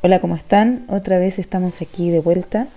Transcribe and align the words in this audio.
Hola, 0.00 0.20
¿cómo 0.20 0.36
están? 0.36 0.84
Otra 0.86 1.18
vez 1.18 1.40
estamos 1.40 1.82
aquí 1.82 2.10
de 2.10 2.20
vuelta 2.20 2.68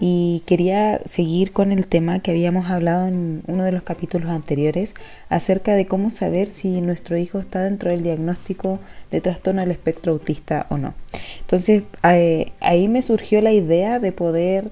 y 0.00 0.42
quería 0.46 0.98
seguir 1.04 1.52
con 1.52 1.72
el 1.72 1.86
tema 1.86 2.20
que 2.20 2.30
habíamos 2.30 2.70
hablado 2.70 3.06
en 3.06 3.42
uno 3.46 3.64
de 3.64 3.72
los 3.72 3.82
capítulos 3.82 4.30
anteriores 4.30 4.94
acerca 5.28 5.74
de 5.74 5.86
cómo 5.86 6.08
saber 6.08 6.52
si 6.52 6.80
nuestro 6.80 7.18
hijo 7.18 7.38
está 7.38 7.62
dentro 7.62 7.90
del 7.90 8.02
diagnóstico 8.02 8.78
de 9.10 9.20
trastorno 9.20 9.60
del 9.60 9.72
espectro 9.72 10.12
autista 10.12 10.64
o 10.70 10.78
no. 10.78 10.94
Entonces 11.40 11.82
eh, 12.02 12.46
ahí 12.60 12.88
me 12.88 13.02
surgió 13.02 13.42
la 13.42 13.52
idea 13.52 13.98
de 13.98 14.12
poder 14.12 14.70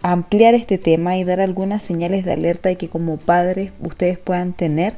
ampliar 0.00 0.54
este 0.54 0.78
tema 0.78 1.18
y 1.18 1.24
dar 1.24 1.42
algunas 1.42 1.84
señales 1.84 2.24
de 2.24 2.32
alerta 2.32 2.74
que 2.76 2.88
como 2.88 3.18
padres 3.18 3.70
ustedes 3.80 4.16
puedan 4.16 4.54
tener 4.54 4.94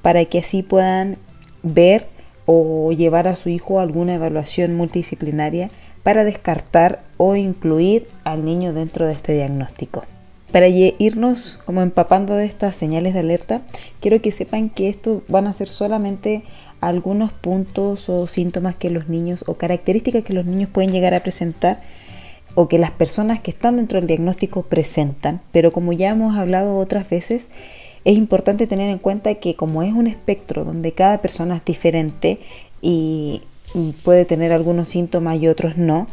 para 0.00 0.24
que 0.24 0.38
así 0.38 0.62
puedan 0.62 1.18
ver 1.62 2.06
o 2.46 2.92
llevar 2.92 3.28
a 3.28 3.36
su 3.36 3.48
hijo 3.48 3.78
a 3.78 3.82
alguna 3.82 4.14
evaluación 4.14 4.74
multidisciplinaria 4.74 5.70
para 6.02 6.24
descartar 6.24 7.02
o 7.16 7.36
incluir 7.36 8.08
al 8.24 8.44
niño 8.44 8.72
dentro 8.72 9.06
de 9.06 9.12
este 9.12 9.34
diagnóstico. 9.34 10.04
Para 10.52 10.66
irnos 10.66 11.60
como 11.64 11.80
empapando 11.80 12.34
de 12.34 12.46
estas 12.46 12.74
señales 12.74 13.14
de 13.14 13.20
alerta, 13.20 13.62
quiero 14.00 14.20
que 14.20 14.32
sepan 14.32 14.68
que 14.68 14.88
estos 14.88 15.22
van 15.28 15.46
a 15.46 15.52
ser 15.52 15.70
solamente 15.70 16.42
algunos 16.80 17.30
puntos 17.32 18.08
o 18.08 18.26
síntomas 18.26 18.74
que 18.74 18.90
los 18.90 19.08
niños 19.08 19.44
o 19.46 19.54
características 19.54 20.24
que 20.24 20.32
los 20.32 20.46
niños 20.46 20.70
pueden 20.70 20.90
llegar 20.90 21.14
a 21.14 21.22
presentar 21.22 21.80
o 22.54 22.68
que 22.68 22.78
las 22.78 22.90
personas 22.90 23.40
que 23.40 23.52
están 23.52 23.76
dentro 23.76 24.00
del 24.00 24.08
diagnóstico 24.08 24.62
presentan, 24.62 25.40
pero 25.52 25.72
como 25.72 25.92
ya 25.92 26.10
hemos 26.10 26.36
hablado 26.36 26.76
otras 26.78 27.08
veces, 27.08 27.50
es 28.04 28.16
importante 28.16 28.66
tener 28.66 28.88
en 28.90 28.98
cuenta 28.98 29.34
que 29.34 29.54
como 29.54 29.82
es 29.82 29.92
un 29.92 30.06
espectro 30.06 30.64
donde 30.64 30.92
cada 30.92 31.18
persona 31.18 31.56
es 31.56 31.64
diferente 31.64 32.38
y, 32.80 33.42
puede 34.02 34.24
tener 34.24 34.52
algunos 34.52 34.88
síntomas 34.88 35.40
y 35.40 35.46
otros 35.46 35.76
no, 35.76 36.08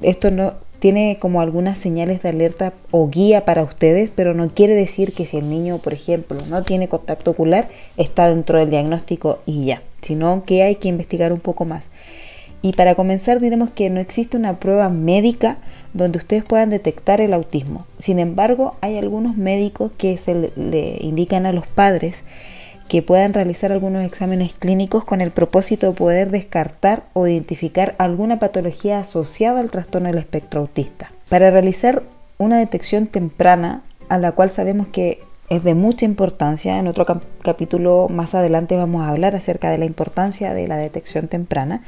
esto 0.00 0.30
no 0.30 0.54
tiene 0.78 1.18
como 1.20 1.42
algunas 1.42 1.78
señales 1.78 2.22
de 2.22 2.30
alerta 2.30 2.72
o 2.90 3.10
guía 3.10 3.44
para 3.44 3.62
ustedes, 3.62 4.10
pero 4.14 4.32
no 4.32 4.48
quiere 4.48 4.74
decir 4.74 5.12
que 5.12 5.26
si 5.26 5.36
el 5.36 5.50
niño, 5.50 5.78
por 5.78 5.92
ejemplo, 5.92 6.38
no 6.48 6.62
tiene 6.62 6.88
contacto 6.88 7.32
ocular, 7.32 7.68
está 7.98 8.28
dentro 8.28 8.58
del 8.58 8.70
diagnóstico 8.70 9.40
y 9.44 9.66
ya, 9.66 9.82
sino 10.00 10.44
que 10.46 10.62
hay 10.62 10.76
que 10.76 10.88
investigar 10.88 11.30
un 11.32 11.40
poco 11.40 11.66
más. 11.66 11.90
Y 12.60 12.72
para 12.72 12.94
comenzar 12.94 13.40
diremos 13.40 13.70
que 13.70 13.88
no 13.88 14.00
existe 14.00 14.36
una 14.36 14.58
prueba 14.58 14.88
médica 14.88 15.58
donde 15.94 16.18
ustedes 16.18 16.44
puedan 16.44 16.70
detectar 16.70 17.20
el 17.20 17.32
autismo. 17.32 17.86
Sin 17.98 18.18
embargo, 18.18 18.74
hay 18.80 18.98
algunos 18.98 19.36
médicos 19.36 19.92
que 19.96 20.18
se 20.18 20.50
le, 20.56 20.98
indican 21.00 21.46
a 21.46 21.52
los 21.52 21.66
padres 21.66 22.24
que 22.88 23.02
puedan 23.02 23.34
realizar 23.34 23.70
algunos 23.70 24.04
exámenes 24.04 24.52
clínicos 24.54 25.04
con 25.04 25.20
el 25.20 25.30
propósito 25.30 25.88
de 25.88 25.92
poder 25.92 26.30
descartar 26.30 27.04
o 27.12 27.26
identificar 27.26 27.94
alguna 27.98 28.38
patología 28.38 28.98
asociada 28.98 29.60
al 29.60 29.70
trastorno 29.70 30.08
del 30.08 30.18
espectro 30.18 30.60
autista. 30.62 31.12
Para 31.28 31.50
realizar 31.50 32.02
una 32.38 32.58
detección 32.58 33.06
temprana, 33.06 33.82
a 34.08 34.18
la 34.18 34.32
cual 34.32 34.50
sabemos 34.50 34.88
que 34.88 35.20
es 35.50 35.64
de 35.64 35.74
mucha 35.74 36.06
importancia, 36.06 36.78
en 36.78 36.86
otro 36.86 37.06
capítulo 37.42 38.08
más 38.08 38.34
adelante 38.34 38.76
vamos 38.76 39.02
a 39.02 39.10
hablar 39.10 39.36
acerca 39.36 39.70
de 39.70 39.78
la 39.78 39.84
importancia 39.84 40.54
de 40.54 40.66
la 40.66 40.76
detección 40.76 41.28
temprana, 41.28 41.82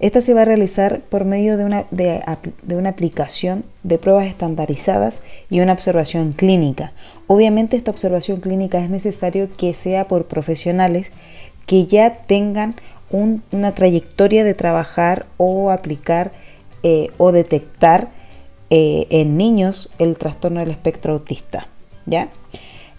esta 0.00 0.22
se 0.22 0.32
va 0.32 0.42
a 0.42 0.46
realizar 0.46 1.00
por 1.00 1.26
medio 1.26 1.58
de 1.58 1.64
una, 1.66 1.84
de, 1.90 2.22
una 2.70 2.88
aplicación 2.88 3.64
de 3.82 3.98
pruebas 3.98 4.26
estandarizadas 4.26 5.22
y 5.50 5.60
una 5.60 5.74
observación 5.74 6.32
clínica. 6.32 6.92
Obviamente 7.26 7.76
esta 7.76 7.90
observación 7.90 8.40
clínica 8.40 8.82
es 8.82 8.88
necesario 8.88 9.48
que 9.58 9.74
sea 9.74 10.08
por 10.08 10.24
profesionales 10.24 11.12
que 11.66 11.86
ya 11.86 12.16
tengan 12.26 12.74
una 13.10 13.72
trayectoria 13.72 14.42
de 14.42 14.54
trabajar 14.54 15.26
o 15.36 15.70
aplicar 15.70 16.32
eh, 16.82 17.10
o 17.18 17.30
detectar 17.30 18.08
eh, 18.70 19.06
en 19.10 19.36
niños 19.36 19.90
el 19.98 20.16
trastorno 20.16 20.60
del 20.60 20.70
espectro 20.70 21.12
autista. 21.12 21.66
¿ya? 22.06 22.28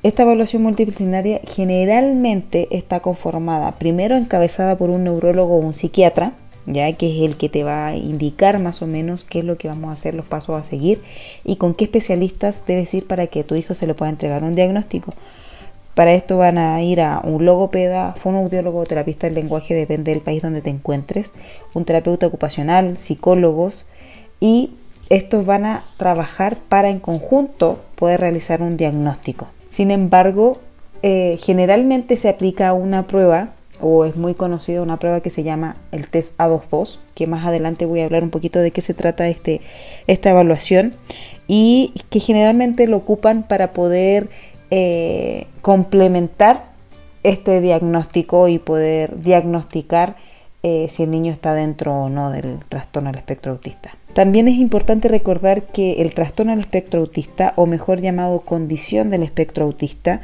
Esta 0.03 0.23
evaluación 0.23 0.61
multidisciplinaria 0.63 1.41
generalmente 1.45 2.67
está 2.71 2.99
conformada 2.99 3.71
primero 3.73 4.15
encabezada 4.17 4.77
por 4.77 4.89
un 4.89 5.03
neurólogo 5.03 5.55
o 5.55 5.59
un 5.59 5.73
psiquiatra, 5.73 6.33
ya 6.65 6.91
que 6.93 7.15
es 7.15 7.23
el 7.23 7.37
que 7.37 7.49
te 7.49 7.63
va 7.63 7.87
a 7.87 7.95
indicar 7.95 8.59
más 8.59 8.81
o 8.81 8.87
menos 8.87 9.23
qué 9.23 9.39
es 9.39 9.45
lo 9.45 9.57
que 9.57 9.67
vamos 9.67 9.89
a 9.89 9.93
hacer, 9.93 10.13
los 10.13 10.25
pasos 10.25 10.59
a 10.59 10.63
seguir 10.63 11.01
y 11.43 11.55
con 11.55 11.73
qué 11.73 11.85
especialistas 11.85 12.63
debes 12.67 12.93
ir 12.93 13.07
para 13.07 13.27
que 13.27 13.43
tu 13.43 13.55
hijo 13.55 13.73
se 13.73 13.87
le 13.87 13.93
pueda 13.93 14.11
entregar 14.11 14.43
un 14.43 14.55
diagnóstico. 14.55 15.13
Para 15.95 16.13
esto 16.13 16.37
van 16.37 16.57
a 16.57 16.81
ir 16.81 17.01
a 17.01 17.19
un 17.23 17.45
logopeda, 17.45 18.13
fonoaudiólogo 18.13 18.79
o 18.79 18.85
terapista 18.85 19.27
del 19.27 19.35
lenguaje, 19.35 19.73
depende 19.73 20.11
del 20.11 20.21
país 20.21 20.41
donde 20.41 20.61
te 20.61 20.69
encuentres, 20.69 21.33
un 21.73 21.83
terapeuta 21.83 22.27
ocupacional, 22.27 22.97
psicólogos 22.97 23.85
y 24.39 24.71
estos 25.09 25.45
van 25.45 25.65
a 25.65 25.83
trabajar 25.97 26.57
para 26.69 26.89
en 26.89 26.99
conjunto 26.99 27.81
poder 27.95 28.21
realizar 28.21 28.61
un 28.61 28.77
diagnóstico. 28.77 29.49
Sin 29.67 29.91
embargo, 29.91 30.59
eh, 31.03 31.37
generalmente 31.41 32.15
se 32.15 32.29
aplica 32.29 32.73
una 32.73 33.07
prueba 33.07 33.49
o 33.81 34.05
es 34.05 34.15
muy 34.15 34.33
conocida 34.33 34.81
una 34.81 34.97
prueba 34.97 35.21
que 35.21 35.29
se 35.29 35.43
llama 35.43 35.75
el 35.91 36.07
test 36.07 36.37
A22, 36.37 36.97
que 37.15 37.27
más 37.27 37.45
adelante 37.45 37.85
voy 37.85 38.01
a 38.01 38.05
hablar 38.05 38.23
un 38.23 38.29
poquito 38.29 38.59
de 38.59 38.71
qué 38.71 38.81
se 38.81 38.93
trata 38.93 39.27
este, 39.27 39.61
esta 40.07 40.29
evaluación 40.29 40.93
y 41.47 41.93
que 42.09 42.19
generalmente 42.19 42.87
lo 42.87 42.97
ocupan 42.97 43.43
para 43.43 43.73
poder 43.73 44.29
eh, 44.69 45.47
complementar 45.61 46.65
este 47.23 47.61
diagnóstico 47.61 48.47
y 48.47 48.57
poder 48.57 49.21
diagnosticar 49.21 50.15
eh, 50.63 50.87
si 50.89 51.03
el 51.03 51.11
niño 51.11 51.33
está 51.33 51.53
dentro 51.53 51.93
o 51.93 52.09
no 52.09 52.31
del 52.31 52.59
trastorno 52.69 53.09
del 53.09 53.19
espectro 53.19 53.51
autista. 53.51 53.95
También 54.13 54.47
es 54.47 54.55
importante 54.55 55.07
recordar 55.07 55.63
que 55.63 56.01
el 56.01 56.13
trastorno 56.13 56.51
del 56.51 56.59
espectro 56.59 57.01
autista, 57.01 57.53
o 57.55 57.65
mejor 57.65 58.01
llamado 58.01 58.41
condición 58.41 59.09
del 59.09 59.23
espectro 59.23 59.65
autista, 59.65 60.21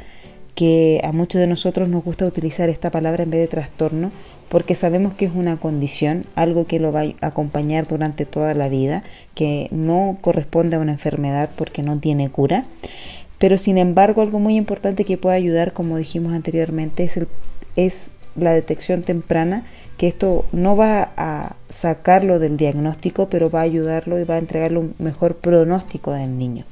que 0.58 1.00
a 1.04 1.12
muchos 1.12 1.40
de 1.40 1.46
nosotros 1.46 1.88
nos 1.88 2.02
gusta 2.02 2.26
utilizar 2.26 2.68
esta 2.68 2.90
palabra 2.90 3.22
en 3.22 3.30
vez 3.30 3.42
de 3.42 3.46
trastorno 3.46 4.10
porque 4.48 4.74
sabemos 4.74 5.14
que 5.14 5.26
es 5.26 5.30
una 5.32 5.56
condición, 5.56 6.24
algo 6.34 6.66
que 6.66 6.80
lo 6.80 6.90
va 6.90 7.02
a 7.02 7.26
acompañar 7.28 7.86
durante 7.86 8.26
toda 8.26 8.54
la 8.54 8.68
vida, 8.68 9.04
que 9.36 9.68
no 9.70 10.18
corresponde 10.20 10.74
a 10.74 10.80
una 10.80 10.90
enfermedad 10.90 11.50
porque 11.54 11.84
no 11.84 12.00
tiene 12.00 12.28
cura. 12.28 12.64
Pero 13.38 13.56
sin 13.56 13.78
embargo, 13.78 14.20
algo 14.20 14.40
muy 14.40 14.56
importante 14.56 15.04
que 15.04 15.16
puede 15.16 15.36
ayudar, 15.36 15.74
como 15.74 15.96
dijimos 15.96 16.32
anteriormente, 16.32 17.04
es, 17.04 17.20
es 17.76 18.10
la 18.34 18.52
detección 18.52 19.04
temprana, 19.04 19.64
que 19.96 20.08
esto 20.08 20.44
no 20.50 20.76
va 20.76 21.12
a 21.16 21.54
sacarlo 21.70 22.40
del 22.40 22.56
diagnóstico, 22.56 23.28
pero 23.30 23.48
va 23.48 23.60
a 23.60 23.62
ayudarlo 23.62 24.18
y 24.18 24.24
va 24.24 24.34
a 24.34 24.38
entregarle 24.38 24.78
un 24.78 24.94
mejor 24.98 25.36
pronóstico 25.36 26.10
del 26.10 26.36
niño. 26.36 26.64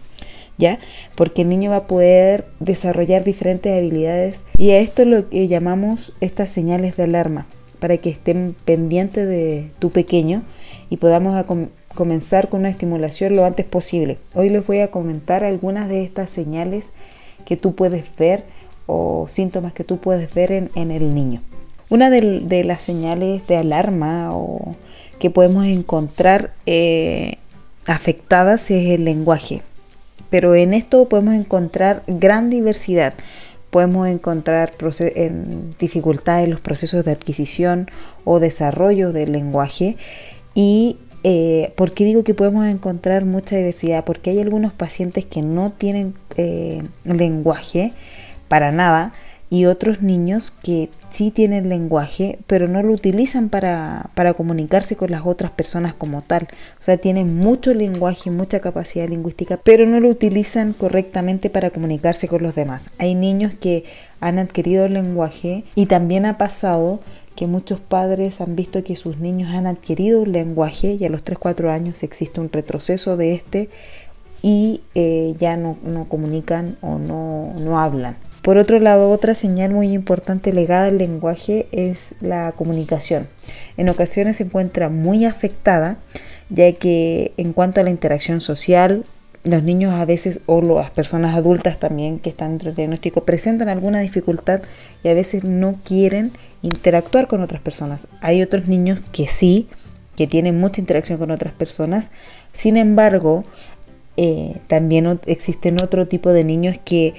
¿Ya? 0.58 0.78
Porque 1.14 1.42
el 1.42 1.48
niño 1.48 1.70
va 1.70 1.76
a 1.76 1.86
poder 1.86 2.46
desarrollar 2.60 3.24
diferentes 3.24 3.76
habilidades 3.76 4.44
y 4.56 4.70
a 4.70 4.78
esto 4.78 5.02
es 5.02 5.08
lo 5.08 5.28
que 5.28 5.48
llamamos 5.48 6.12
estas 6.20 6.50
señales 6.50 6.96
de 6.96 7.04
alarma, 7.04 7.46
para 7.78 7.98
que 7.98 8.10
estén 8.10 8.56
pendientes 8.64 9.28
de 9.28 9.70
tu 9.78 9.90
pequeño 9.90 10.42
y 10.90 10.96
podamos 10.96 11.44
comenzar 11.94 12.48
con 12.48 12.60
una 12.60 12.70
estimulación 12.70 13.36
lo 13.36 13.44
antes 13.44 13.66
posible. 13.66 14.18
Hoy 14.34 14.50
les 14.50 14.66
voy 14.66 14.80
a 14.80 14.90
comentar 14.90 15.44
algunas 15.44 15.88
de 15.88 16.04
estas 16.04 16.30
señales 16.30 16.92
que 17.44 17.56
tú 17.56 17.74
puedes 17.74 18.04
ver 18.16 18.44
o 18.86 19.26
síntomas 19.28 19.72
que 19.72 19.84
tú 19.84 19.98
puedes 19.98 20.32
ver 20.32 20.52
en, 20.52 20.90
el 20.90 21.14
niño. 21.14 21.42
Una 21.88 22.10
de, 22.10 22.64
las 22.64 22.82
señales 22.82 23.46
de 23.46 23.56
alarma 23.56 24.36
o 24.36 24.76
que 25.18 25.30
podemos 25.30 25.66
encontrar 25.66 26.52
eh, 26.66 27.36
afectadas 27.86 28.70
es 28.70 28.88
el 28.90 29.04
lenguaje 29.04 29.62
pero 30.30 30.54
en 30.54 30.74
esto 30.74 31.08
podemos 31.08 31.34
encontrar 31.34 32.02
gran 32.06 32.50
diversidad. 32.50 33.14
Podemos 33.70 34.08
encontrar 34.08 34.72
dificultades 35.78 36.44
en 36.44 36.50
los 36.50 36.60
procesos 36.60 37.04
de 37.04 37.12
adquisición 37.12 37.90
o 38.24 38.40
desarrollo 38.40 39.12
del 39.12 39.32
lenguaje. 39.32 39.96
Y 40.54 40.98
eh, 41.24 41.72
¿por 41.76 41.92
qué 41.92 42.04
digo 42.04 42.24
que 42.24 42.34
podemos 42.34 42.66
encontrar 42.66 43.24
mucha 43.24 43.56
diversidad? 43.56 44.04
Porque 44.04 44.30
hay 44.30 44.40
algunos 44.40 44.72
pacientes 44.72 45.24
que 45.24 45.42
no 45.42 45.72
tienen 45.72 46.14
eh, 46.36 46.82
lenguaje 47.04 47.92
para 48.48 48.70
nada 48.72 49.12
y 49.48 49.66
otros 49.66 50.02
niños 50.02 50.50
que 50.50 50.90
sí 51.10 51.30
tienen 51.30 51.68
lenguaje, 51.68 52.38
pero 52.46 52.68
no 52.68 52.82
lo 52.82 52.92
utilizan 52.92 53.48
para, 53.48 54.10
comunicarse 54.36 54.96
con 54.96 55.10
las 55.10 55.24
otras 55.24 55.50
personas 55.52 55.94
como 55.94 56.22
tal. 56.22 56.48
O 56.80 56.82
sea, 56.82 56.96
tienen 56.96 57.36
mucho 57.36 57.72
lenguaje, 57.72 58.30
mucha 58.30 58.60
capacidad 58.60 59.08
lingüística, 59.08 59.56
pero 59.56 59.86
no 59.86 60.00
lo 60.00 60.08
utilizan 60.08 60.72
correctamente 60.72 61.48
para 61.48 61.70
comunicarse 61.70 62.28
con 62.28 62.42
los 62.42 62.54
demás. 62.54 62.90
Hay 62.98 63.14
niños 63.14 63.54
que 63.54 63.84
han 64.20 64.38
adquirido 64.38 64.88
lenguaje 64.88 65.64
y 65.74 65.86
también 65.86 66.26
ha 66.26 66.38
pasado 66.38 67.00
que 67.36 67.46
muchos 67.46 67.78
padres 67.78 68.40
han 68.40 68.56
visto 68.56 68.82
que 68.82 68.96
sus 68.96 69.18
niños 69.18 69.50
han 69.54 69.66
adquirido 69.66 70.22
un 70.22 70.32
lenguaje 70.32 70.96
y 70.98 71.04
a 71.04 71.10
los 71.10 71.22
3-4 71.24 71.70
años 71.70 72.02
existe 72.02 72.40
un 72.40 72.50
retroceso 72.50 73.16
de 73.16 73.34
este 73.34 73.68
y 74.42 74.80
eh, 74.94 75.34
ya 75.38 75.56
no, 75.56 75.76
no, 75.84 76.08
comunican 76.08 76.76
o 76.80 76.98
no, 76.98 77.52
no 77.60 77.78
hablan. 77.78 78.16
Por 78.46 78.58
otro 78.58 78.78
lado, 78.78 79.10
otra 79.10 79.34
señal 79.34 79.72
muy 79.72 79.92
importante 79.92 80.52
legada 80.52 80.86
al 80.86 80.98
lenguaje 80.98 81.66
es 81.72 82.14
la 82.20 82.52
comunicación. 82.52 83.26
En 83.76 83.88
ocasiones 83.88 84.36
se 84.36 84.44
encuentra 84.44 84.88
muy 84.88 85.24
afectada, 85.24 85.96
ya 86.48 86.70
que 86.70 87.32
en 87.38 87.52
cuanto 87.52 87.80
a 87.80 87.82
la 87.82 87.90
interacción 87.90 88.40
social, 88.40 89.04
los 89.42 89.64
niños 89.64 89.94
a 89.94 90.04
veces 90.04 90.38
o 90.46 90.62
las 90.62 90.92
personas 90.92 91.34
adultas 91.34 91.80
también 91.80 92.20
que 92.20 92.30
están 92.30 92.60
en 92.60 92.68
el 92.68 92.76
diagnóstico 92.76 93.24
presentan 93.24 93.68
alguna 93.68 93.98
dificultad 93.98 94.60
y 95.02 95.08
a 95.08 95.14
veces 95.14 95.42
no 95.42 95.74
quieren 95.84 96.30
interactuar 96.62 97.26
con 97.26 97.42
otras 97.42 97.60
personas. 97.60 98.06
Hay 98.20 98.42
otros 98.42 98.68
niños 98.68 99.00
que 99.10 99.26
sí, 99.26 99.66
que 100.14 100.28
tienen 100.28 100.60
mucha 100.60 100.80
interacción 100.80 101.18
con 101.18 101.32
otras 101.32 101.52
personas. 101.52 102.12
Sin 102.52 102.76
embargo, 102.76 103.44
eh, 104.16 104.58
también 104.68 105.18
existen 105.26 105.82
otro 105.82 106.06
tipo 106.06 106.32
de 106.32 106.44
niños 106.44 106.76
que, 106.84 107.14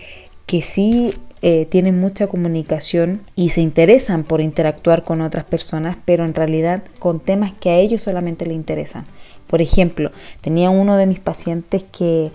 que 0.47 0.63
sí 0.63 1.13
eh, 1.43 1.67
tienen 1.67 1.99
mucha 1.99 2.25
comunicación 2.25 3.21
y 3.35 3.49
se 3.49 3.61
interesan 3.61 4.23
por 4.23 4.41
interactuar 4.41 5.03
con 5.03 5.21
otras 5.21 5.45
personas, 5.45 5.95
pero 6.03 6.25
en 6.25 6.33
realidad 6.33 6.81
con 6.97 7.19
temas 7.19 7.53
que 7.53 7.69
a 7.69 7.77
ellos 7.77 8.01
solamente 8.01 8.47
les 8.47 8.55
interesan. 8.55 9.05
Por 9.45 9.61
ejemplo, 9.61 10.11
tenía 10.41 10.71
uno 10.71 10.97
de 10.97 11.05
mis 11.05 11.19
pacientes 11.19 11.83
que 11.83 12.31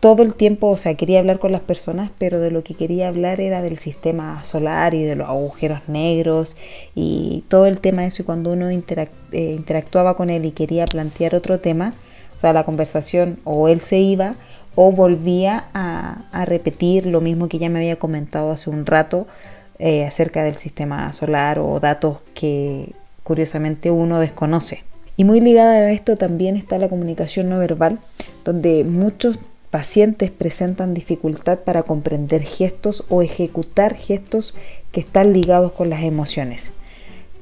todo 0.00 0.22
el 0.22 0.34
tiempo, 0.34 0.68
o 0.68 0.76
sea, 0.76 0.94
quería 0.94 1.18
hablar 1.18 1.38
con 1.38 1.52
las 1.52 1.60
personas, 1.60 2.10
pero 2.18 2.38
de 2.38 2.50
lo 2.50 2.62
que 2.62 2.74
quería 2.74 3.08
hablar 3.08 3.40
era 3.40 3.62
del 3.62 3.78
sistema 3.78 4.42
solar 4.44 4.94
y 4.94 5.02
de 5.02 5.16
los 5.16 5.28
agujeros 5.28 5.80
negros 5.88 6.56
y 6.94 7.44
todo 7.48 7.66
el 7.66 7.80
tema 7.80 8.02
de 8.02 8.08
eso. 8.08 8.22
Y 8.22 8.24
cuando 8.26 8.52
uno 8.52 8.70
eh, 8.70 8.76
interactuaba 9.32 10.16
con 10.16 10.30
él 10.30 10.44
y 10.44 10.50
quería 10.52 10.84
plantear 10.84 11.34
otro 11.34 11.58
tema, 11.58 11.94
o 12.36 12.38
sea, 12.38 12.52
la 12.52 12.64
conversación 12.64 13.38
o 13.44 13.68
él 13.68 13.80
se 13.80 13.98
iba 13.98 14.36
o 14.74 14.92
volvía 14.92 15.66
a, 15.74 16.44
repetir 16.44 17.06
lo 17.06 17.20
mismo 17.20 17.48
que 17.48 17.58
ya 17.58 17.68
me 17.68 17.78
había 17.78 17.96
comentado 17.96 18.50
hace 18.50 18.70
un 18.70 18.86
rato 18.86 19.26
eh, 19.78 20.04
acerca 20.04 20.42
del 20.42 20.56
sistema 20.56 21.12
solar 21.12 21.58
o 21.58 21.80
datos 21.80 22.18
que 22.34 22.92
curiosamente 23.22 23.90
uno 23.90 24.20
desconoce. 24.20 24.84
Y 25.16 25.24
muy 25.24 25.40
ligada 25.40 25.74
a 25.74 25.92
esto 25.92 26.16
también 26.16 26.56
está 26.56 26.78
la 26.78 26.88
comunicación 26.88 27.48
no 27.48 27.58
verbal, 27.58 27.98
donde 28.44 28.84
muchos 28.84 29.38
pacientes 29.70 30.30
presentan 30.30 30.94
dificultad 30.94 31.58
para 31.60 31.82
comprender 31.82 32.42
gestos 32.42 33.04
o 33.08 33.22
ejecutar 33.22 33.96
gestos 33.96 34.54
que 34.92 35.00
están 35.00 35.32
ligados 35.32 35.72
con 35.72 35.90
las 35.90 36.02
emociones, 36.02 36.72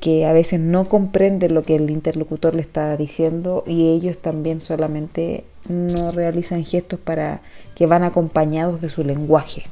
que 0.01 0.25
a 0.27 0.33
veces 0.33 0.61
no 0.61 0.89
comprenden 0.89 1.55
lo 1.55 1.63
que 1.63 1.77
el 1.77 1.91
interlocutor 1.91 2.55
le 2.55 2.63
está 2.63 2.97
diciendo 2.97 3.65
y 3.67 3.91
ellos 3.91 4.19
también 4.19 4.61
solamente 4.61 5.45
no 5.69 6.11
realizan 6.11 6.65
gestos 6.65 6.99
para 6.99 7.41
que 7.75 7.87
van 7.87 8.05
acompañados 8.05 8.81
de 8.81 8.91
su 8.91 9.05
lenguaje. 9.05 9.65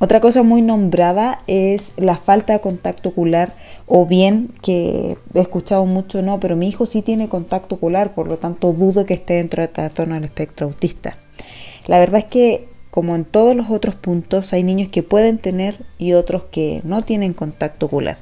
Otra 0.00 0.20
cosa 0.20 0.44
muy 0.44 0.62
nombrada 0.62 1.40
es 1.48 1.92
la 1.96 2.16
falta 2.16 2.52
de 2.52 2.60
contacto 2.60 3.08
ocular 3.08 3.54
o 3.86 4.06
bien 4.06 4.50
que 4.62 5.16
he 5.34 5.40
escuchado 5.40 5.86
mucho, 5.86 6.22
no, 6.22 6.38
pero 6.38 6.54
mi 6.54 6.68
hijo 6.68 6.86
sí 6.86 7.02
tiene 7.02 7.28
contacto 7.28 7.74
ocular, 7.74 8.14
por 8.14 8.28
lo 8.28 8.36
tanto 8.36 8.72
dudo 8.72 9.06
que 9.06 9.14
esté 9.14 9.34
dentro 9.34 9.60
de 9.60 9.68
trastorno 9.68 10.14
del 10.14 10.24
espectro 10.24 10.66
autista. 10.66 11.16
La 11.88 11.98
verdad 11.98 12.20
es 12.20 12.26
que 12.26 12.68
como 12.90 13.16
en 13.16 13.24
todos 13.24 13.56
los 13.56 13.70
otros 13.70 13.96
puntos 13.96 14.52
hay 14.52 14.62
niños 14.62 14.88
que 14.88 15.02
pueden 15.02 15.38
tener 15.38 15.84
y 15.98 16.12
otros 16.12 16.44
que 16.50 16.80
no 16.84 17.02
tienen 17.02 17.32
contacto 17.32 17.86
ocular. 17.86 18.18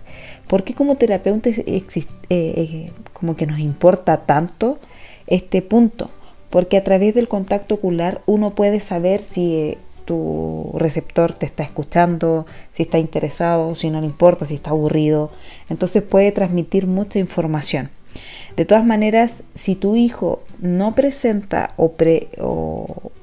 ¿Por 0.48 0.64
qué 0.64 0.74
como 0.74 0.96
terapeutas 0.96 1.58
eh, 1.58 1.84
eh, 2.30 2.92
como 3.12 3.36
que 3.36 3.46
nos 3.46 3.58
importa 3.58 4.18
tanto 4.26 4.78
este 5.26 5.62
punto? 5.62 6.10
Porque 6.50 6.76
a 6.76 6.84
través 6.84 7.14
del 7.14 7.28
contacto 7.28 7.76
ocular 7.76 8.22
uno 8.26 8.50
puede 8.54 8.80
saber 8.80 9.22
si 9.22 9.54
eh, 9.54 9.78
tu 10.04 10.72
receptor 10.74 11.34
te 11.34 11.46
está 11.46 11.62
escuchando, 11.64 12.46
si 12.72 12.84
está 12.84 12.98
interesado, 12.98 13.74
si 13.74 13.90
no 13.90 14.00
le 14.00 14.06
importa, 14.06 14.46
si 14.46 14.54
está 14.54 14.70
aburrido. 14.70 15.30
Entonces 15.68 16.02
puede 16.02 16.32
transmitir 16.32 16.86
mucha 16.86 17.18
información. 17.18 17.90
De 18.56 18.64
todas 18.64 18.84
maneras, 18.84 19.44
si 19.54 19.74
tu 19.74 19.96
hijo 19.96 20.42
no 20.60 20.94
presenta 20.94 21.74
o, 21.76 21.92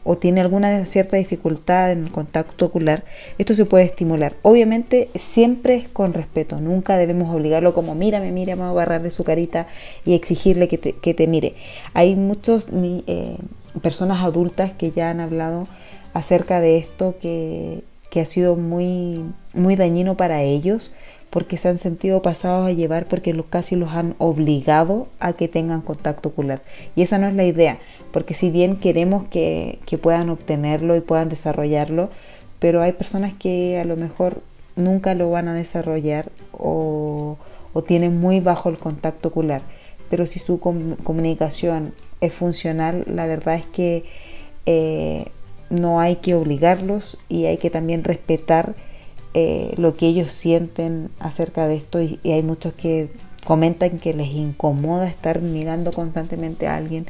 o, 0.04 0.18
tiene 0.18 0.42
alguna 0.42 0.86
cierta 0.86 1.18
dificultad 1.18 1.92
en 1.92 2.06
el 2.06 2.12
contacto 2.12 2.66
ocular, 2.66 3.04
esto 3.38 3.56
se 3.56 3.66
puede 3.66 3.86
estimular. 3.86 4.36
Obviamente 4.44 5.10
siempre 5.16 5.76
es 5.76 5.88
con 5.88 6.14
respeto, 6.14 6.60
nunca 6.60 6.98
debemos 6.98 7.34
obligarlo 7.34 7.74
como 7.74 7.96
mírame, 7.96 8.32
mírame, 8.32 8.62
a 8.64 8.70
agarrarle 8.70 9.10
su 9.10 9.24
carita 9.24 9.68
y 10.06 10.14
exigirle 10.14 10.68
que 10.68 10.78
te, 10.78 11.28
mire. 11.28 11.56
Hay 11.94 12.16
muchas 12.16 12.68
eh, 12.72 13.38
personas 13.82 14.24
adultas 14.24 14.72
que 14.74 14.92
ya 14.92 15.10
han 15.10 15.20
hablado 15.20 15.68
acerca 16.14 16.62
de 16.62 16.78
esto 16.78 17.16
que, 17.20 17.84
ha 18.16 18.26
sido 18.26 18.56
muy, 18.56 19.22
muy 19.56 19.76
dañino 19.76 20.16
para 20.16 20.44
ellos 20.44 20.94
porque 21.34 21.58
se 21.58 21.68
han 21.68 21.80
sentido 21.80 22.22
pasados 22.22 22.68
a 22.68 22.74
llevar 22.74 23.08
porque 23.08 23.34
los 23.34 23.48
casi 23.48 23.76
los 23.76 23.90
han 23.90 24.14
obligado 24.20 25.08
a 25.20 25.34
que 25.34 25.48
tengan 25.48 25.82
contacto 25.82 26.30
ocular. 26.30 26.62
Y 26.96 27.02
esa 27.02 27.18
no 27.18 27.28
es 27.28 27.34
la 27.34 27.44
idea, 27.44 27.80
porque 28.12 28.36
si 28.36 28.52
bien 28.52 28.76
queremos 28.76 29.28
que, 29.30 29.80
puedan 30.00 30.30
obtenerlo 30.30 30.96
y 30.96 31.02
puedan 31.02 31.30
desarrollarlo, 31.30 32.12
pero 32.60 32.84
hay 32.84 32.92
personas 32.92 33.34
que 33.34 33.80
a 33.80 33.84
lo 33.84 33.96
mejor 33.96 34.44
nunca 34.76 35.16
lo 35.16 35.32
van 35.32 35.48
a 35.48 35.56
desarrollar 35.56 36.30
o, 36.52 37.38
tienen 37.88 38.22
muy 38.22 38.40
bajo 38.40 38.70
el 38.70 38.78
contacto 38.78 39.30
ocular. 39.30 39.64
Pero 40.12 40.28
si 40.28 40.38
su 40.38 40.60
comunicación 40.60 41.96
es 42.22 42.32
funcional, 42.32 43.06
la 43.08 43.26
verdad 43.26 43.56
es 43.56 43.66
que 43.66 44.04
eh, 44.68 45.26
no 45.72 46.00
hay 46.00 46.18
que 46.18 46.36
obligarlos 46.36 47.18
y 47.28 47.46
hay 47.46 47.58
que 47.58 47.72
también 47.72 48.04
respetar 48.04 48.76
eh, 49.34 49.74
lo 49.78 49.96
que 49.96 50.08
ellos 50.08 50.32
sienten 50.32 51.10
acerca 51.20 51.68
de 51.68 51.76
esto 51.76 52.02
y, 52.02 52.20
hay 52.24 52.44
muchos 52.44 52.74
que 52.74 53.10
comentan 53.46 53.98
que 54.00 54.14
les 54.14 54.28
incomoda 54.28 55.08
estar 55.08 55.42
mirando 55.42 55.92
constantemente 55.92 56.68
a 56.68 56.76
alguien 56.76 57.08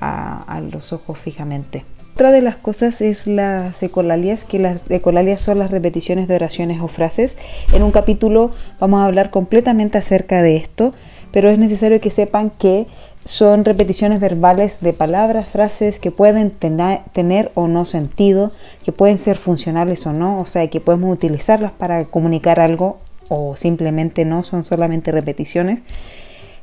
a, 0.00 0.60
los 0.70 0.92
ojos 0.92 1.18
fijamente. 1.18 1.84
Otra 2.12 2.30
de 2.30 2.42
las 2.42 2.56
cosas 2.56 3.00
es 3.00 3.26
las 3.26 3.82
ecolalias, 3.82 4.44
que 4.44 4.58
las 4.58 4.88
ecolalias 4.90 5.40
son 5.40 5.58
las 5.58 5.70
repeticiones 5.70 6.28
de 6.28 6.36
oraciones 6.36 6.80
o 6.80 6.88
frases. 6.88 7.38
En 7.72 7.82
un 7.82 7.90
capítulo 7.90 8.50
vamos 8.78 9.00
a 9.00 9.06
hablar 9.06 9.30
completamente 9.30 9.98
acerca 9.98 10.42
de 10.42 10.56
esto, 10.56 10.94
pero 11.32 11.50
es 11.50 11.58
necesario 11.58 12.00
que 12.00 12.10
sepan 12.10 12.50
que 12.50 12.86
son 13.24 13.64
repeticiones 13.64 14.20
verbales 14.20 14.80
de 14.80 14.92
palabras, 14.92 15.48
frases 15.48 15.98
que 15.98 16.10
pueden 16.10 16.50
tener 16.50 17.50
o 17.54 17.68
no 17.68 17.86
sentido, 17.86 18.52
que 18.84 18.92
pueden 18.92 19.18
ser 19.18 19.38
funcionales 19.38 20.06
o 20.06 20.12
no, 20.12 20.40
o 20.40 20.46
sea, 20.46 20.68
que 20.68 20.80
podemos 20.80 21.12
utilizarlas 21.12 21.72
para 21.72 22.04
comunicar 22.04 22.60
algo 22.60 22.98
o 23.28 23.56
simplemente 23.56 24.26
no, 24.26 24.44
son 24.44 24.62
solamente 24.62 25.10
repeticiones. 25.10 25.82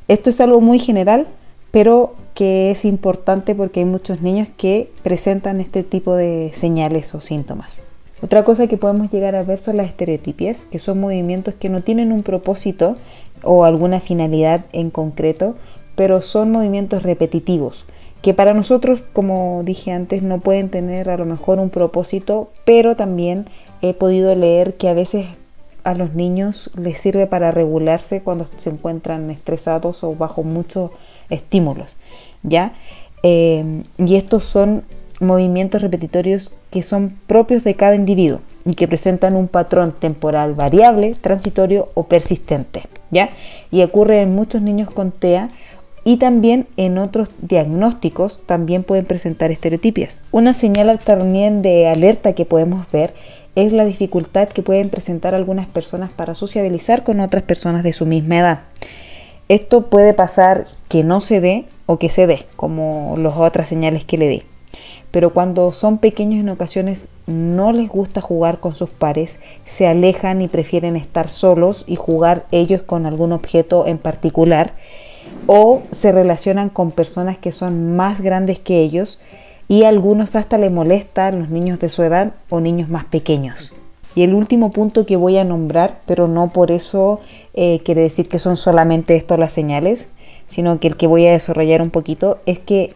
Esto 0.08 0.30
es 0.30 0.40
algo 0.40 0.62
muy 0.62 0.78
general, 0.78 1.28
pero 1.72 2.14
que 2.36 2.72
es 2.72 2.86
importante 2.86 3.56
porque 3.56 3.80
hay 3.80 3.86
muchos 3.86 4.22
niños 4.22 4.48
que 4.56 4.92
presentan 5.04 5.62
este 5.62 5.84
tipo 5.84 6.16
de 6.16 6.52
señales 6.54 7.16
o 7.16 7.22
síntomas. 7.22 7.82
Otra 8.22 8.44
cosa 8.44 8.68
que 8.68 8.78
podemos 8.78 9.12
llegar 9.12 9.36
a 9.36 9.42
ver 9.42 9.60
son 9.60 9.78
las 9.78 9.88
estereotipias, 9.88 10.66
que 10.66 10.78
son 10.78 11.00
movimientos 11.00 11.56
que 11.56 11.70
no 11.70 11.82
tienen 11.82 12.12
un 12.12 12.22
propósito 12.22 12.98
o 13.44 13.66
alguna 13.66 14.00
finalidad 14.00 14.66
en 14.74 14.92
concreto, 14.92 15.56
pero 16.02 16.20
son 16.20 16.50
movimientos 16.50 17.04
repetitivos 17.04 17.86
que 18.24 18.34
para 18.34 18.56
nosotros, 18.56 19.04
como 19.14 19.62
dije 19.64 19.92
antes, 19.92 20.24
no 20.24 20.40
pueden 20.40 20.70
tener 20.70 21.12
a 21.12 21.18
lo 21.18 21.28
mejor 21.28 21.60
un 21.60 21.70
propósito, 21.70 22.50
pero 22.66 22.96
también 22.96 23.46
he 23.84 23.94
podido 23.94 24.34
leer 24.34 24.74
que 24.74 24.90
a 24.90 24.96
veces 24.96 25.28
a 25.84 25.94
los 25.94 26.16
niños 26.16 26.72
les 26.76 27.00
sirve 27.00 27.28
para 27.28 27.52
regularse 27.52 28.24
cuando 28.24 28.48
se 28.58 28.72
encuentran 28.72 29.30
estresados 29.30 30.04
o 30.04 30.16
bajo 30.16 30.42
muchos 30.42 30.90
estímulos, 31.30 31.96
¿ya? 32.42 32.74
Eh, 33.22 33.84
y 34.00 34.16
estos 34.16 34.44
son 34.44 34.82
movimientos 35.20 35.84
repetitorios 35.84 36.52
que 36.72 36.82
son 36.82 37.16
propios 37.28 37.64
de 37.64 37.76
cada 37.76 37.94
individuo 37.94 38.40
y 38.66 38.74
que 38.74 38.88
presentan 38.88 39.36
un 39.36 39.48
patrón 39.48 39.92
temporal 39.92 40.56
variable, 40.56 41.14
transitorio 41.14 41.90
o 41.94 42.06
persistente, 42.06 42.88
¿ya? 43.12 43.30
Y 43.70 43.84
ocurre 43.84 44.24
en 44.24 44.34
muchos 44.34 44.64
niños 44.64 44.90
con 44.90 45.12
TEA 45.12 45.48
y 46.04 46.18
también 46.18 46.68
en 46.78 46.98
otros 46.98 47.30
diagnósticos 47.42 48.40
también 48.46 48.84
pueden 48.84 49.06
presentar 49.06 49.52
estereotipias. 49.52 50.22
Una 50.32 50.54
señal 50.54 51.00
también 51.00 51.62
de 51.62 51.88
alerta 51.88 52.34
que 52.34 52.46
podemos 52.46 52.90
ver 52.92 53.14
es 53.56 53.74
la 53.74 53.86
dificultad 53.86 54.50
que 54.50 54.64
pueden 54.64 54.90
presentar 54.90 55.36
algunas 55.36 55.68
personas 55.68 56.10
para 56.10 56.36
sociabilizar 56.36 57.04
con 57.04 57.20
otras 57.20 57.44
personas 57.44 57.84
de 57.84 57.94
su 57.94 58.06
misma 58.06 58.40
edad. 58.40 58.60
Esto 59.50 59.88
puede 59.88 60.14
pasar 60.14 60.68
que 60.88 61.04
no 61.04 61.22
se 61.22 61.42
dé 61.42 61.66
o 61.86 62.00
que 62.00 62.10
se 62.10 62.26
dé, 62.26 62.46
como 62.56 63.16
las 63.18 63.36
otras 63.36 63.68
señales 63.68 64.06
que 64.06 64.18
le 64.18 64.30
di. 64.30 64.44
Pero 65.12 65.34
cuando 65.34 65.74
son 65.74 65.98
pequeños 65.98 66.40
en 66.40 66.48
ocasiones 66.48 67.10
no 67.28 67.74
les 67.74 67.90
gusta 67.90 68.22
jugar 68.22 68.60
con 68.60 68.76
sus 68.76 68.90
pares, 68.90 69.40
se 69.66 69.86
alejan 69.86 70.42
y 70.42 70.48
prefieren 70.48 70.96
estar 70.96 71.30
solos 71.30 71.84
y 71.86 71.98
jugar 71.98 72.46
ellos 72.52 72.82
con 72.82 73.06
algún 73.06 73.34
objeto 73.34 73.86
en 73.86 73.98
particular 73.98 74.74
o 75.54 75.82
se 75.92 76.14
relacionan 76.14 76.70
con 76.70 76.92
personas 76.92 77.38
que 77.38 77.52
son 77.52 77.94
más 77.98 78.22
grandes 78.22 78.58
que 78.58 78.80
ellos 78.80 79.20
y 79.68 79.84
a 79.84 79.90
algunos 79.90 80.38
hasta 80.38 80.58
le 80.58 80.70
molestan 80.70 81.40
los 81.40 81.50
niños 81.50 81.78
de 81.78 81.90
su 81.90 82.04
edad 82.04 82.32
o 82.50 82.62
niños 82.62 82.88
más 82.88 83.04
pequeños. 83.04 83.74
Y 84.16 84.24
el 84.24 84.34
último 84.34 84.72
punto 84.72 85.06
que 85.06 85.18
voy 85.18 85.38
a 85.38 85.44
nombrar, 85.44 86.00
pero 86.06 86.30
no 86.30 86.54
por 86.54 86.72
eso 86.72 87.20
eh, 87.54 87.82
quiere 87.84 88.00
decir 88.00 88.30
que 88.30 88.40
son 88.40 88.56
solamente 88.56 89.18
estas 89.18 89.40
las 89.40 89.52
señales, 89.52 90.08
sino 90.48 90.80
que 90.80 90.88
el 90.88 90.96
que 90.96 91.08
voy 91.08 91.28
a 91.28 91.34
desarrollar 91.34 91.82
un 91.82 91.90
poquito 91.90 92.40
es 92.46 92.58
que 92.58 92.94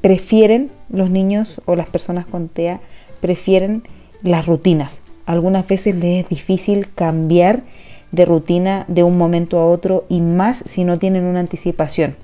prefieren 0.00 0.70
los 0.88 1.10
niños 1.10 1.60
o 1.66 1.76
las 1.76 1.88
personas 1.90 2.24
con 2.24 2.48
TEA, 2.48 2.80
prefieren 3.20 3.82
las 4.22 4.46
rutinas. 4.46 5.02
Algunas 5.26 5.68
veces 5.68 5.94
les 5.96 6.24
es 6.24 6.30
difícil 6.30 6.88
cambiar 6.88 7.64
de 8.12 8.24
rutina 8.24 8.84
de 8.88 9.02
un 9.02 9.18
momento 9.18 9.58
a 9.58 9.66
otro 9.66 10.04
y 10.08 10.20
más 10.20 10.62
si 10.66 10.84
no 10.84 10.98
tienen 10.98 11.24
una 11.24 11.40
anticipación. 11.40 12.16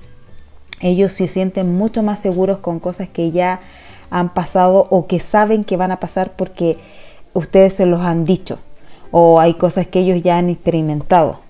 Ellos 0.80 1.12
se 1.12 1.28
sienten 1.28 1.76
mucho 1.76 2.02
más 2.02 2.20
seguros 2.20 2.58
con 2.58 2.80
cosas 2.80 3.08
que 3.08 3.30
ya 3.30 3.60
han 4.10 4.32
pasado 4.32 4.86
o 4.90 5.06
que 5.06 5.20
saben 5.20 5.64
que 5.64 5.76
van 5.76 5.90
a 5.90 6.00
pasar 6.00 6.32
porque 6.36 6.78
ustedes 7.32 7.74
se 7.76 7.86
los 7.86 8.00
han 8.00 8.24
dicho 8.24 8.58
o 9.10 9.40
hay 9.40 9.54
cosas 9.54 9.86
que 9.86 10.00
ellos 10.00 10.22
ya 10.22 10.38
han 10.38 10.50
experimentado. 10.50 11.40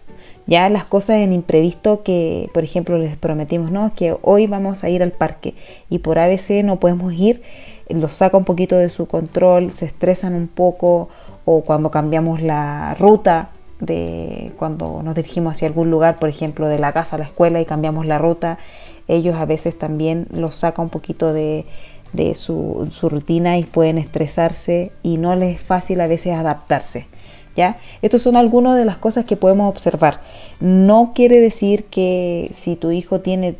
Ya 0.47 0.69
las 0.69 0.85
cosas 0.85 1.17
en 1.17 1.33
imprevisto 1.33 2.03
que, 2.03 2.51
por 2.53 2.65
ejemplo, 2.65 2.99
les 2.99 3.17
prometimos, 3.17 3.71
no, 3.71 3.95
que 3.95 4.15
hoy 4.21 4.47
vamos 4.47 4.85
a 4.85 4.91
ir 4.91 5.03
al 5.03 5.13
parque 5.13 5.55
y 5.89 6.01
por 6.01 6.19
ABC 6.19 6.63
no 6.63 6.79
podemos 6.79 7.15
ir, 7.15 7.41
los 7.89 8.13
saca 8.13 8.37
un 8.37 8.45
poquito 8.45 8.77
de 8.77 8.91
su 8.91 9.07
control, 9.07 9.73
se 9.73 9.87
estresan 9.87 10.35
un 10.35 10.49
poco 10.49 11.09
o 11.47 11.63
cuando 11.63 11.91
cambiamos 11.91 12.43
la 12.43 12.95
ruta 12.99 13.49
de 13.81 14.53
cuando 14.57 15.03
nos 15.03 15.15
dirigimos 15.15 15.53
hacia 15.53 15.69
algún 15.69 15.91
lugar, 15.91 16.17
por 16.17 16.29
ejemplo, 16.29 16.69
de 16.69 16.79
la 16.79 16.93
casa 16.93 17.17
a 17.17 17.19
la 17.19 17.25
escuela 17.25 17.61
y 17.61 17.65
cambiamos 17.65 18.07
la 18.07 18.19
ruta, 18.19 18.59
ellos 19.09 19.37
a 19.37 19.45
veces 19.45 19.79
también 19.79 20.27
los 20.31 20.57
saca 20.57 20.81
un 20.81 20.89
poquito 20.89 21.33
de, 21.33 21.67
de 22.13 22.35
su, 22.35 22.89
su, 22.91 23.09
rutina 23.09 23.59
y 23.59 23.65
pueden 23.65 23.99
estresarse 23.99 24.93
y 25.03 25.19
no 25.19 25.37
les 25.37 25.57
es 25.57 25.61
fácil 25.61 26.01
a 26.01 26.07
veces 26.07 26.35
adaptarse. 26.35 27.07
¿Ya? 27.57 27.77
Estos 28.03 28.23
son 28.23 28.35
algunas 28.35 28.77
de 28.77 28.85
las 28.85 28.97
cosas 28.97 29.27
que 29.27 29.37
podemos 29.37 29.69
observar. 29.69 30.21
No 30.59 31.13
quiere 31.15 31.39
decir 31.41 31.85
que 31.85 32.51
si 32.53 32.75
tu 32.75 32.91
hijo 32.91 33.21
tiene 33.21 33.55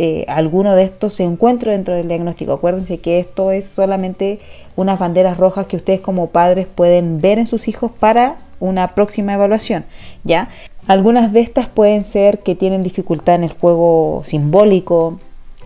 eh, 0.00 0.26
alguno 0.28 0.76
de 0.76 0.84
estos 0.84 1.14
se 1.14 1.24
encuentra 1.24 1.72
dentro 1.72 1.94
del 1.94 2.06
diagnóstico. 2.06 2.52
Acuérdense 2.52 2.98
que 2.98 3.18
esto 3.18 3.50
es 3.50 3.66
solamente 3.66 4.38
unas 4.76 4.98
banderas 4.98 5.38
rojas 5.38 5.66
que 5.66 5.76
ustedes 5.76 6.00
como 6.00 6.28
padres 6.28 6.66
pueden 6.72 7.20
ver 7.20 7.38
en 7.38 7.46
sus 7.46 7.66
hijos 7.66 7.90
para 7.98 8.36
una 8.60 8.94
próxima 8.94 9.34
evaluación, 9.34 9.84
¿ya? 10.24 10.48
Algunas 10.86 11.32
de 11.32 11.40
estas 11.40 11.68
pueden 11.68 12.04
ser 12.04 12.40
que 12.40 12.54
tienen 12.54 12.82
dificultad 12.82 13.34
en 13.36 13.44
el 13.44 13.52
juego 13.52 14.22
simbólico, 14.24 15.20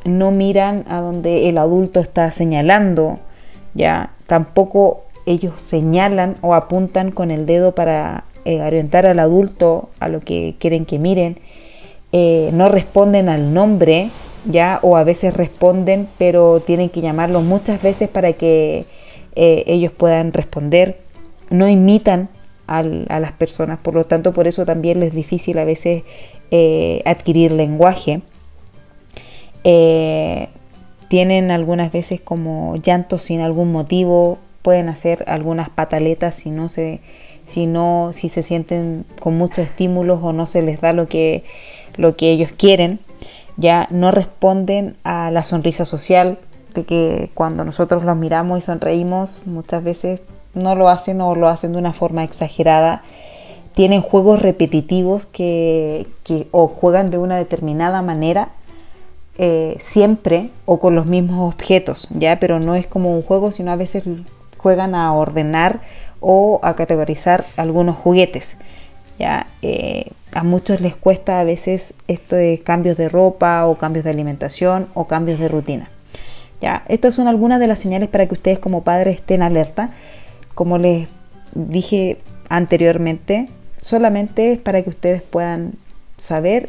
no 0.05 0.31
miran 0.33 0.85
a 0.89 1.01
donde 1.01 1.49
el 1.49 1.59
adulto 1.59 2.01
está 2.01 2.31
señalando, 2.33 3.19
¿ya? 3.75 4.11
Tampoco 4.27 5.05
ellos 5.27 5.55
señalan 5.59 6.37
o 6.41 6.55
apuntan 6.55 7.13
con 7.13 7.31
el 7.31 7.47
dedo 7.47 7.75
para 7.75 8.25
eh, 8.45 8.61
orientar 8.61 9.07
al 9.07 9.21
adulto 9.21 9.91
a 10.01 10.09
lo 10.09 10.21
que 10.21 10.57
quieren 10.59 10.85
que 10.85 10.99
miren. 10.99 11.39
Eh, 12.13 12.51
no 12.53 12.69
responden 12.69 13.29
al 13.29 13.55
nombre, 13.55 14.11
ya, 14.45 14.81
o 14.83 14.97
a 14.97 15.05
veces 15.05 15.35
responden, 15.35 16.09
pero 16.19 16.61
tienen 16.61 16.91
que 16.91 17.01
llamarlos 17.01 17.45
muchas 17.45 17.81
veces 17.81 18.09
para 18.09 18.33
que 18.33 18.85
eh, 19.37 19.65
ellos 19.67 19.93
puedan 19.93 20.33
responder. 20.33 20.99
No 21.51 21.69
imitan 21.69 22.29
a 22.79 23.21
las 23.21 23.33
personas, 23.33 23.79
por 23.79 23.95
lo 23.95 24.05
tanto, 24.05 24.33
por 24.33 24.47
eso 24.47 24.65
también 24.65 25.01
les 25.01 25.11
es 25.11 25.15
difícil 25.15 25.59
a 25.59 25.65
veces 25.65 26.03
adquirir 27.05 27.53
lenguaje. 27.53 28.23
tienen 31.09 31.51
algunas 31.51 31.93
veces 31.93 32.21
como 32.21 32.77
llantos 32.77 33.23
sin 33.23 33.41
algún 33.41 33.73
motivo, 33.73 34.39
pueden 34.63 34.89
hacer 34.89 35.25
algunas 35.27 35.69
pataletas 35.69 36.37
si 36.37 36.51
no 36.51 36.69
se, 36.69 37.01
si 37.47 37.67
no, 37.67 38.11
si 38.13 38.29
se 38.29 38.43
sienten 38.43 39.05
con 39.21 39.37
muchos 39.37 39.67
estímulos 39.67 40.21
o 40.23 40.33
no 40.33 40.47
se 40.47 40.63
les 40.63 40.81
da 40.81 40.93
lo 40.93 41.09
que, 41.09 41.45
lo 41.97 42.17
que 42.17 42.31
ellos 42.31 42.53
quieren, 42.57 42.99
ya 43.57 43.89
no 43.91 44.11
responden 44.11 44.97
a 45.05 45.31
la 45.31 45.43
sonrisa 45.43 45.85
social, 45.85 46.39
de 46.75 46.85
que 46.85 47.31
cuando 47.35 47.65
nosotros 47.65 48.05
los 48.05 48.17
miramos 48.17 48.59
y 48.59 48.63
sonreímos, 48.63 49.43
muchas 49.45 49.85
veces 49.85 50.23
no 50.55 50.75
lo 50.75 50.89
hacen 50.89 51.21
o 51.21 51.35
lo 51.35 51.49
hacen 51.49 51.73
de 51.73 51.79
una 51.79 51.93
forma 51.93 52.25
exagerada. 52.25 53.03
Tienen 53.75 54.03
juegos 54.03 54.43
repetitivos 54.43 55.27
que, 55.27 56.07
que 56.25 56.49
o 56.51 56.69
juegan 56.69 57.11
de 57.11 57.19
una 57.19 57.37
determinada 57.37 58.03
manera 58.03 58.51
eh, 59.39 59.79
siempre 59.81 60.51
o 60.67 60.79
con 60.79 60.95
los 60.95 61.07
mismos 61.07 61.55
objetos, 61.55 62.09
ya, 62.11 62.39
pero 62.39 62.61
no 62.61 62.75
es 62.75 62.87
como 62.87 63.17
un 63.17 63.23
juego, 63.23 63.51
sino 63.51 63.73
a 63.73 63.77
veces 63.77 64.05
juegan 64.59 64.95
a 64.95 65.13
ordenar 65.15 65.81
o 66.21 66.61
a 66.63 66.77
categorizar 66.77 67.47
algunos 67.57 67.97
juguetes. 67.97 68.57
¿ya? 69.19 69.47
Eh, 69.63 70.11
a 70.33 70.45
muchos 70.45 70.81
les 70.81 70.97
cuesta 70.97 71.41
a 71.41 71.45
veces 71.45 71.95
esto 72.09 72.37
de 72.37 72.61
cambios 72.65 72.97
de 72.97 73.09
ropa 73.09 73.67
o 73.67 73.77
cambios 73.77 74.05
de 74.05 74.11
alimentación 74.11 74.89
o 74.95 75.07
cambios 75.07 75.39
de 75.39 75.49
rutina. 75.49 75.89
¿ya? 76.61 76.85
Estas 76.89 77.15
son 77.15 77.27
algunas 77.27 77.59
de 77.59 77.67
las 77.67 77.79
señales 77.79 78.09
para 78.09 78.27
que 78.27 78.35
ustedes 78.35 78.59
como 78.59 78.85
padres 78.85 79.17
estén 79.17 79.43
alerta. 79.43 79.91
Como 80.55 80.79
les 80.79 81.09
dije 81.55 82.19
anteriormente, 82.49 83.49
solamente 83.81 84.53
es 84.53 84.59
para 84.59 84.83
que 84.83 84.91
ustedes 84.91 85.23
puedan 85.23 85.73
saber 86.19 86.69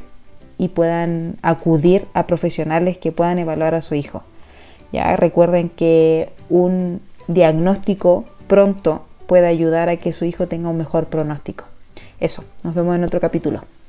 y 0.58 0.70
puedan 0.70 1.36
acudir 1.42 2.06
a 2.14 2.28
profesionales 2.28 2.98
que 2.98 3.12
puedan 3.12 3.40
evaluar 3.40 3.76
a 3.76 3.82
su 3.82 3.96
hijo. 3.96 4.24
Ya 4.92 5.16
recuerden 5.16 5.70
que 5.70 6.30
un 6.50 7.02
diagnóstico 7.28 8.26
pronto 8.48 9.04
puede 9.28 9.48
ayudar 9.48 9.90
a 9.90 9.98
que 9.98 10.14
su 10.14 10.26
hijo 10.26 10.48
tenga 10.48 10.70
un 10.70 10.78
mejor 10.78 11.08
pronóstico. 11.08 11.66
Eso, 12.20 12.44
nos 12.64 12.76
vemos 12.76 12.96
en 12.96 13.04
otro 13.04 13.20
capítulo. 13.20 13.64